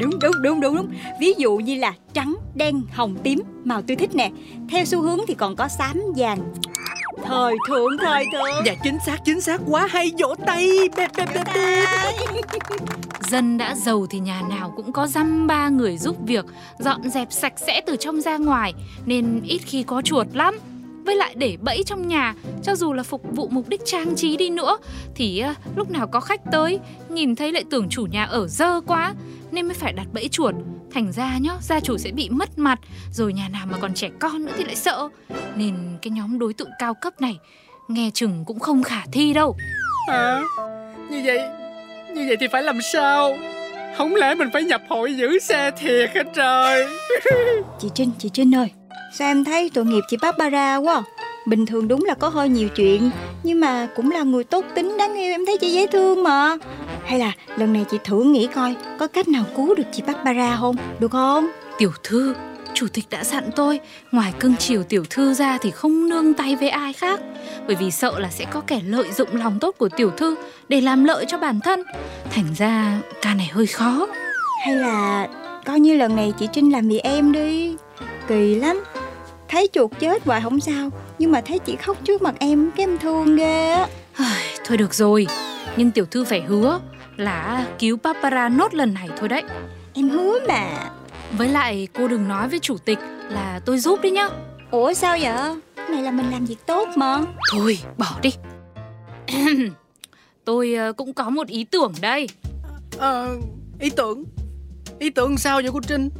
[0.00, 0.88] Đúng đúng đúng đúng đúng.
[1.20, 4.30] Ví dụ như là trắng, đen, hồng, tím Màu tôi thích nè.
[4.70, 6.54] Theo xu hướng thì còn có xám, vàng
[7.22, 10.70] Thời thượng, thời thượng Dạ chính xác, chính xác quá hay vỗ tay.
[10.96, 11.88] Bẹp, bẹp, bẹp, bẹp.
[13.30, 16.44] Dân đã giàu thì nhà nào cũng có dăm ba người giúp việc
[16.78, 18.74] Dọn dẹp sạch sẽ từ trong ra ngoài
[19.06, 20.58] Nên ít khi có chuột lắm
[21.04, 22.34] Với lại để bẫy trong nhà.
[22.62, 24.78] Cho dù là phục vụ mục đích trang trí đi nữa
[25.14, 28.80] Thì à, lúc nào có khách tới Nhìn thấy lại tưởng chủ nhà ở dơ
[28.80, 29.14] quá
[29.50, 30.54] Nên mới phải đặt bẫy chuột.
[30.92, 32.78] Thành ra nhá, gia chủ sẽ bị mất mặt
[33.12, 35.08] Rồi nhà nào mà còn trẻ con nữa thì lại sợ.
[35.56, 37.38] Nên cái nhóm đối tượng cao cấp này
[37.88, 39.56] Nghe chừng cũng không khả thi đâu.
[40.08, 40.40] Hả?
[41.10, 41.38] Như vậy
[42.14, 43.36] Như vậy thì phải làm sao?
[43.96, 46.86] Không lẽ mình phải nhập hội giữ xe thiệt hả trời?
[47.80, 48.70] Chị Trinh, chị Trinh ơi
[49.18, 51.02] Sao em thấy tội nghiệp chị Barbara quá?
[51.46, 53.10] Bình thường đúng là có hơi nhiều chuyện
[53.42, 56.56] Nhưng mà cũng là người tốt tính đáng yêu Em thấy chị dễ thương mà.
[57.04, 60.56] Hay là lần này chị thử nghĩ coi Có cách nào cứu được chị Barbara
[60.56, 60.76] không?
[61.00, 61.50] Được không?
[61.78, 62.34] Tiểu thư,
[62.74, 63.80] chủ tịch đã dặn tôi
[64.12, 67.20] Ngoài cưng chiều tiểu thư ra thì không nương tay với ai khác.
[67.66, 70.36] Bởi vì sợ là sẽ có kẻ lợi dụng lòng tốt của tiểu thư
[70.68, 71.82] Để làm lợi cho bản thân.
[72.30, 74.06] Thành ra ca này hơi khó.
[74.64, 75.28] Hay là
[75.64, 77.76] coi như lần này chị Trinh làm vì em đi.
[78.28, 78.82] Kỳ lắm
[79.54, 82.86] Thấy chuột chết hoài không sao Nhưng mà thấy chị khóc trước mặt em Cái
[82.86, 83.86] em thương ghê á.
[84.64, 85.26] Thôi được rồi
[85.76, 86.80] Nhưng tiểu thư phải hứa
[87.16, 89.42] là cứu Barbara nốt lần này thôi đấy.
[89.94, 90.90] Em hứa mà.
[91.38, 94.28] Với lại cô đừng nói với chủ tịch là tôi giúp đi nhá.
[94.70, 95.54] Ủa sao vậy?
[95.90, 97.20] Này là mình làm việc tốt mà.
[97.52, 98.30] Thôi bỏ đi.
[100.44, 102.28] Tôi ờ, cũng có một ý tưởng đây.
[102.98, 103.36] Ờ
[103.80, 104.24] Ý tưởng?
[104.98, 106.10] Ý tưởng sao vậy cô Trinh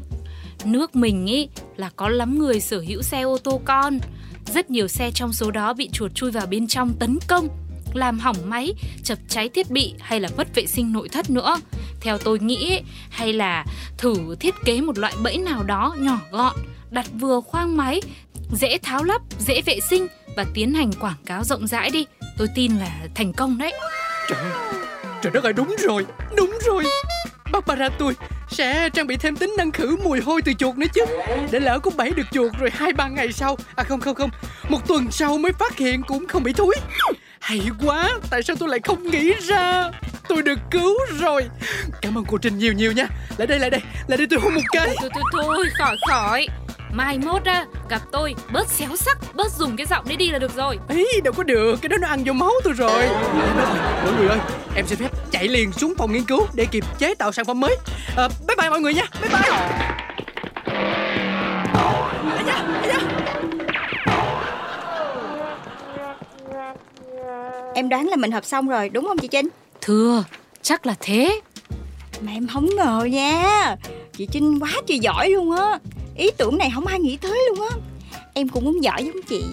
[0.65, 3.99] Nước mình ý là có lắm người sở hữu xe ô tô con
[4.55, 7.49] Rất nhiều xe trong số đó bị chuột chui vào bên trong tấn công
[7.95, 11.57] làm hỏng máy, chập cháy thiết bị hay là mất vệ sinh nội thất nữa.
[12.01, 13.65] Theo tôi nghĩ hay là
[13.99, 16.57] thử thiết kế một loại bẫy nào đó nhỏ gọn,
[16.91, 18.01] đặt vừa khoang máy,
[18.53, 22.07] dễ tháo lắp, dễ vệ sinh và tiến hành quảng cáo rộng rãi đi.
[22.39, 23.73] Tôi tin là thành công đấy.
[24.29, 24.39] Trời
[25.23, 26.85] Trời đất ơi đúng rồi Đúng rồi
[27.55, 28.17] Barbara tôi
[28.49, 31.05] sẽ trang bị thêm tính năng khử mùi hôi từ chuột nữa chứ.
[31.51, 33.57] Để lỡ có bẫy được chuột rồi hai ba ngày sau.
[33.77, 34.31] À không không không.
[34.69, 36.75] Một tuần sau mới phát hiện cũng không bị thúi
[37.41, 39.91] Hay quá, Tại sao tôi lại không nghĩ ra?
[40.29, 41.45] Tôi được cứu rồi.
[42.03, 43.07] Cảm ơn cô Trinh nhiều nhiều nha.
[43.39, 43.81] Lại đây lại đây.
[44.07, 44.97] Lại đây tôi hôn một cái.
[45.01, 46.47] Thôi thôi thôi, khỏi khỏi.
[46.95, 50.39] Mai mốt á gặp tôi bớt xéo sắc Bớt dùng cái giọng đấy đi là
[50.39, 50.79] được rồi.
[50.89, 53.09] Ý đâu có được Cái đó nó ăn vô máu tôi rồi.
[54.05, 54.39] Mọi người ơi
[54.77, 57.61] Em xin phép chạy liền xuống phòng nghiên cứu Để kịp chế tạo sản phẩm
[57.61, 57.77] mới.
[58.17, 59.59] À, Bye bye mọi người nha Bye bye.
[67.75, 69.49] Em đoán là mình hợp xong rồi đúng không chị Trinh?
[69.81, 70.25] Thưa
[70.63, 71.41] chắc là thế.
[72.21, 73.77] Mà em không ngờ nha.
[74.13, 75.79] Chị Trinh quá trời giỏi luôn á
[76.17, 77.77] Ý tưởng này không ai nghĩ tới luôn á
[78.35, 79.45] Em cũng muốn giỏi giống chị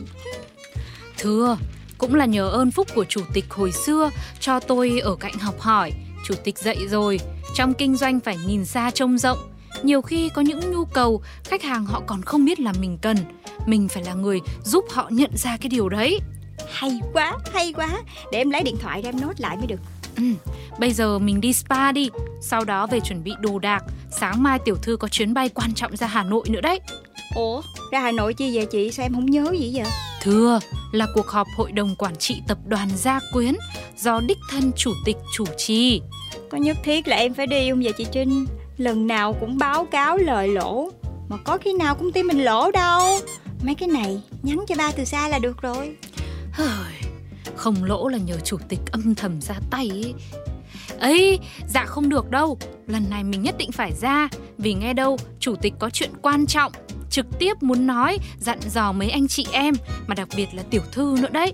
[1.17, 1.57] Thưa
[2.01, 5.59] cũng là nhờ ơn phúc của chủ tịch hồi xưa cho tôi ở cạnh học
[5.59, 5.91] hỏi.
[6.25, 7.19] Chủ tịch dạy rồi,
[7.55, 9.37] trong kinh doanh phải nhìn xa trông rộng.
[9.83, 13.17] Nhiều khi có những nhu cầu khách hàng họ còn không biết là mình cần.
[13.65, 16.19] Mình phải là người giúp họ nhận ra cái điều đấy.
[16.71, 19.79] Hay quá, hay quá Để em lấy điện thoại ra em nốt lại mới được
[20.21, 22.09] Ừ, bây giờ mình đi spa đi,
[22.41, 23.83] sau đó về chuẩn bị đồ đạc.
[24.11, 26.79] Sáng mai tiểu thư có chuyến bay quan trọng ra Hà Nội nữa đấy.
[27.35, 28.91] Ủa, ra Hà Nội chi vậy chị?
[28.91, 29.91] Sao em không nhớ gì vậy?
[30.21, 30.59] Thưa
[30.91, 33.55] là cuộc họp hội đồng quản trị tập đoàn Gia Quyến
[33.97, 36.01] do đích thân chủ tịch chủ trì.
[36.49, 38.45] Có nhất thiết là em phải đi không vậy chị Trinh?
[38.77, 40.89] Lần nào cũng báo cáo lời lỗ
[41.29, 43.19] Mà có khi nào công ty mình lỗ đâu
[43.63, 45.95] Mấy cái này nhắn cho ba từ xa là được rồi
[47.61, 50.13] Không lỗ là nhờ chủ tịch âm thầm ra tay ấy.
[50.99, 52.57] ấy dạ không được đâu.
[52.87, 54.29] Lần này mình nhất định phải ra.
[54.57, 56.71] Vì nghe đâu chủ tịch có chuyện quan trọng.
[57.09, 59.73] Trực tiếp muốn nói dặn dò mấy anh chị em.
[60.07, 61.53] Mà đặc biệt là tiểu thư nữa đấy.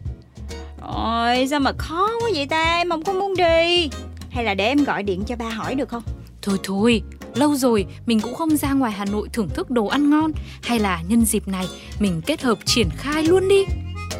[0.82, 2.74] Ôi sao mà khó quá vậy ta?
[2.78, 3.89] Em không có muốn đi.
[4.30, 6.04] Hay là để em gọi điện cho ba hỏi được không?
[6.41, 7.02] Thôi thôi
[7.36, 10.32] lâu rồi mình cũng không ra ngoài hà nội thưởng thức đồ ăn ngon.
[10.63, 11.67] Hay là nhân dịp này
[12.00, 13.65] mình kết hợp triển khai luôn đi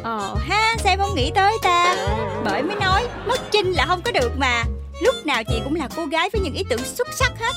[0.02, 0.34] Ờ.
[0.48, 1.96] Ha sao em không nghĩ tới ta?
[2.44, 4.64] Bởi mới nói mất Trinh là không có được mà.
[5.02, 7.52] Lúc nào chị cũng là cô gái với những ý tưởng xuất sắc hết.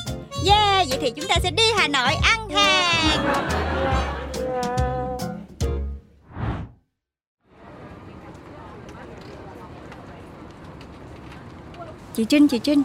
[0.46, 3.26] Yeah vậy thì chúng ta sẽ đi Hà Nội ăn hàng.
[12.16, 12.84] Chị Trinh, chị Trinh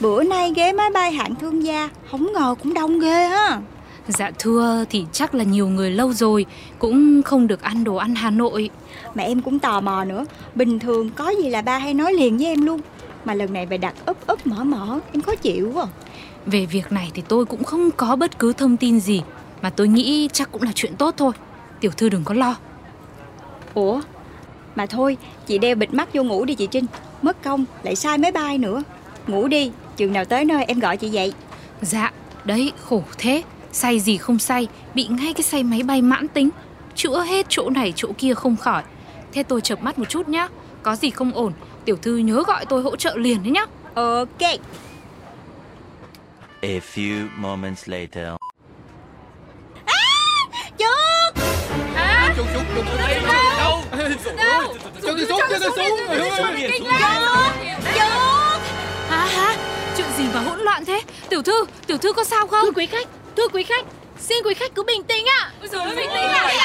[0.00, 3.60] Bữa nay ghé máy bay hạng thương gia Không ngờ cũng đông ghê ha
[4.08, 6.46] dạ thưa thì chắc là nhiều người lâu rồi
[6.78, 8.70] cũng không được ăn đồ ăn hà nội
[9.14, 10.26] Mà em cũng tò mò nữa.
[10.54, 12.80] Bình thường có gì là ba hay nói liền với em luôn.
[13.24, 15.86] Mà lần này bà đặt úp úp mở mở Em khó chịu quá.
[16.46, 19.22] Về việc này thì tôi cũng không có bất cứ thông tin gì.
[19.62, 21.32] Mà tôi nghĩ chắc cũng là chuyện tốt thôi.
[21.80, 22.56] Tiểu thư đừng có lo.
[23.74, 24.00] Ủa?
[24.76, 26.86] Mà thôi chị đeo bịt mắt vô ngủ đi chị Trinh.
[27.22, 28.82] Mất công lại sai máy bay nữa.
[29.26, 31.32] Ngủ đi Chừng nào tới nơi em gọi chị dậy.
[31.82, 32.12] Dạ
[32.44, 33.42] đấy khổ thế.
[33.72, 36.48] Say gì không say bị ngay cái say máy bay mãn tính.
[36.94, 38.82] Chữa hết chỗ này chỗ kia không khỏi
[39.32, 40.48] thế tôi chợp mắt một chút nhá
[40.82, 41.52] có gì không ổn
[41.84, 44.42] tiểu thư nhớ gọi tôi hỗ trợ liền đấy nhá Ok
[46.62, 48.28] A few moments later.
[52.36, 53.82] Chuột Chuột chuột chuột chuột em đâu
[54.36, 55.98] Đâu Cho tôi xuống cho tôi xuống
[56.78, 56.92] Chuột
[59.08, 59.56] Hả hả?
[59.96, 61.02] Chuyện gì mà hỗn loạn thế?
[61.28, 62.64] Tiểu thư, tiểu thư có sao không?
[62.64, 63.86] Thưa quý khách, thưa quý khách,
[64.20, 65.50] xin quý khách cứ bình tĩnh ạ.
[65.60, 66.56] Ôi giời ơi, bình tĩnh lại.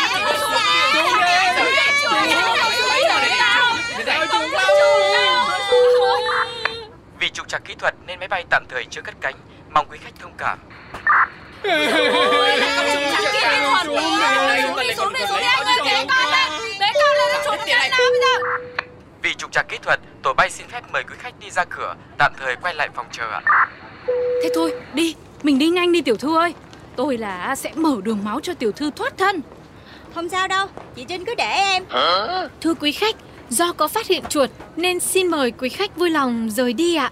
[7.20, 9.36] Vì trục trặc kỹ thuật nên máy bay tạm thời chưa cất cánh.
[9.74, 10.60] Mong quý khách thông cảm.
[19.22, 21.96] Vì trục trặc kỹ thuật, tổ bay xin phép mời quý khách đi ra cửa,
[22.18, 23.42] tạm thời quay lại phòng chờ ạ.
[24.44, 26.54] Thế thôi, đi, mình đi nhanh đi tiểu thư ơi.
[26.96, 29.42] Tôi là sẽ mở đường máu cho tiểu thư thoát thân.
[30.16, 31.84] Không sao đâu Chị Trinh cứ để em
[32.62, 33.16] Thưa quý khách,
[33.50, 37.12] do có phát hiện chuột nên xin mời quý khách vui lòng rời đi ạ.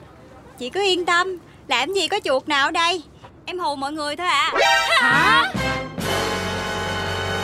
[0.60, 3.01] Chị cứ yên tâm Làm gì có chuột nào ở đây
[3.45, 4.53] Em hù mọi người thôi ạ
[4.89, 5.53] Hả?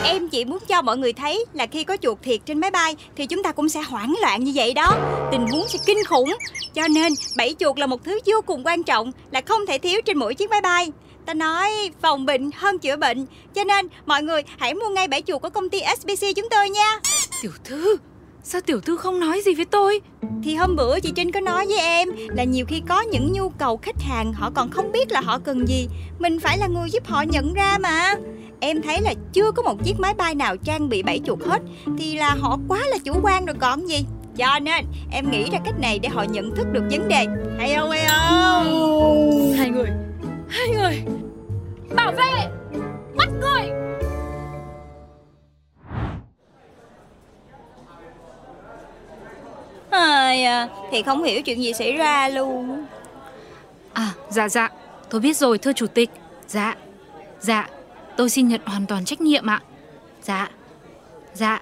[0.04, 2.96] Em chỉ muốn cho mọi người thấy là khi có chuột thiệt trên máy bay
[3.16, 4.96] thì chúng ta cũng sẽ hoảng loạn như vậy đó.
[5.32, 6.36] Tình huống sẽ kinh khủng.
[6.74, 10.00] Cho nên bẫy chuột là một thứ vô cùng quan trọng là không thể thiếu
[10.04, 10.92] trên mỗi chiếc máy bay.
[11.26, 13.26] Ta nói phòng bệnh hơn chữa bệnh.
[13.54, 16.70] Cho nên mọi người hãy mua ngay bẫy chuột của công ty SBC chúng tôi
[16.70, 17.00] nha.
[17.42, 17.96] Tiểu thư,
[18.42, 20.00] sao tiểu thư không nói gì với tôi?
[20.44, 23.48] Thì hôm bữa chị Trinh có nói với em là nhiều khi có những nhu
[23.48, 25.88] cầu khách hàng họ còn không biết là họ cần gì.
[26.18, 28.14] Mình phải là người giúp họ nhận ra mà.
[28.64, 31.62] Em thấy là chưa có một chiếc máy bay nào trang bị bẫy chuột hết
[31.98, 34.04] Thì là họ quá là chủ quan rồi còn gì
[34.36, 37.26] Cho nên em nghĩ ra cách này để họ nhận thức được vấn đề
[37.58, 39.88] Hay không hay không Hai người,
[40.52, 41.02] hai người,
[41.96, 42.48] bảo vệ,
[43.16, 43.70] bắt người.
[49.90, 52.86] Ai à, Thì không hiểu chuyện gì xảy ra luôn
[53.92, 54.68] À, dạ dạ,
[55.10, 56.10] tôi biết rồi thưa chủ tịch.
[56.48, 56.76] Dạ,
[57.40, 57.68] dạ,
[58.16, 59.60] tôi xin nhận hoàn toàn trách nhiệm ạ.
[60.22, 60.50] Dạ,
[61.34, 61.60] dạ,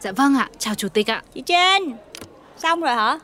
[0.00, 1.22] dạ vâng ạ, chào chủ tịch ạ.
[1.34, 1.96] Chị Trinh
[2.58, 3.18] Xong rồi hả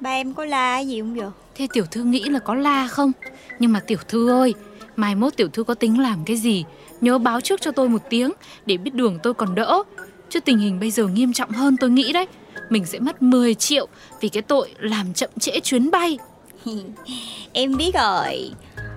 [0.00, 3.12] Ba em có la gì không vậy Thế tiểu thư nghĩ là có la không?
[3.58, 4.54] Nhưng mà tiểu thư ơi,
[4.96, 6.64] mai mốt tiểu thư có tính làm cái gì?
[7.00, 8.32] Nhớ báo trước cho tôi một tiếng
[8.66, 9.82] để biết đường tôi còn đỡ.
[10.30, 12.26] Chứ tình hình bây giờ nghiêm trọng hơn tôi nghĩ đấy.
[12.70, 13.86] Mình sẽ mất 10 triệu
[14.20, 16.18] vì cái tội làm chậm trễ chuyến bay.
[17.52, 18.50] Em biết rồi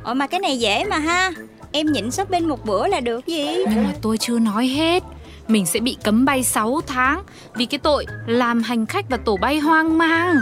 [0.03, 1.31] Ủa mà cái này dễ mà ha
[1.71, 5.03] Em nhịn shopping một bữa là được gì Nhưng mà tôi chưa nói hết.
[5.47, 7.23] Mình sẽ bị cấm bay 6 tháng
[7.55, 10.35] vì cái tội làm hành khách và tổ bay hoang mang.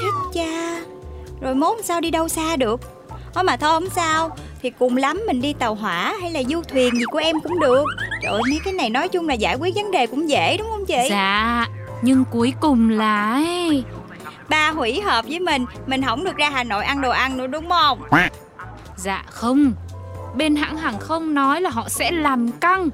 [0.00, 0.82] Chết cha
[1.40, 2.93] Rồi mốt sao đi đâu xa được
[3.34, 4.36] Ủa mà thôi không sao.
[4.62, 7.60] Thì cùng lắm mình đi tàu hỏa hay là du thuyền gì của em cũng
[7.60, 7.84] được.
[8.22, 10.66] Trời ơi mấy cái này nói chung là giải quyết vấn đề cũng dễ đúng
[10.70, 11.06] không chị?
[11.10, 11.68] Dạ,
[12.02, 13.42] nhưng cuối cùng là
[14.48, 17.46] Ba hủy hợp với mình Mình không được ra Hà Nội ăn đồ ăn nữa
[17.46, 18.02] đúng không?
[18.96, 19.72] Dạ không.
[20.36, 22.88] Bên hãng hàng không nói là họ sẽ làm căng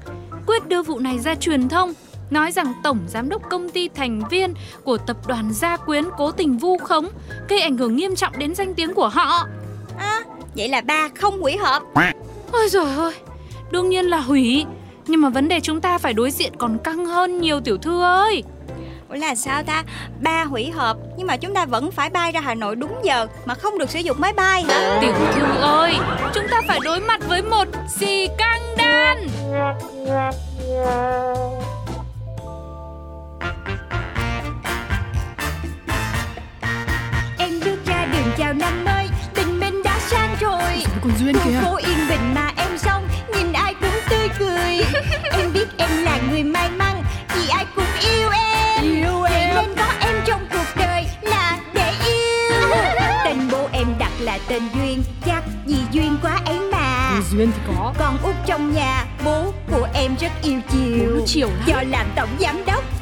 [0.47, 1.93] Quyết đưa vụ này ra truyền thông
[2.29, 6.31] Nói rằng tổng giám đốc công ty thành viên Của tập đoàn Gia Quyến cố
[6.31, 7.07] tình vu khống
[7.49, 9.47] Gây ảnh hưởng nghiêm trọng đến danh tiếng của họ
[10.55, 11.83] Vậy là ba không hủy hợp.
[12.51, 13.13] Ôi trời ơi
[13.71, 14.65] Đương nhiên là hủy.
[15.07, 18.01] Nhưng mà vấn đề chúng ta phải đối diện còn căng hơn nhiều tiểu thư
[18.01, 18.43] ơi.
[19.09, 19.83] Ủa là sao ta?
[20.21, 23.27] Ba hủy hợp Nhưng mà chúng ta vẫn phải bay ra Hà Nội đúng giờ
[23.45, 24.99] Mà không được sử dụng máy bay hả?
[25.01, 25.95] Tiểu thư ơi
[26.33, 29.27] Chúng ta phải đối mặt với một xì căng đan.
[37.37, 39.00] Em bước ra đường chào năm mới
[40.75, 41.59] rồi Còn Duyên kìa.
[41.61, 44.81] phố yên bình mà em xong Nhìn ai cũng tươi cười
[45.31, 47.03] Em biết em là người may mắn
[47.35, 51.59] Vì ai cũng yêu em Yêu em Vậy nên có em trong cuộc đời Là
[51.73, 52.69] để yêu
[53.25, 57.61] Tên bố em đặt là tên Duyên Chắc vì duyên quá ấy mà Duyên thì
[57.67, 57.93] có.
[57.99, 61.63] Con út trong nhà Bố của em rất yêu chiều chiều lắm.
[61.65, 62.83] Do làm tổng giám đốc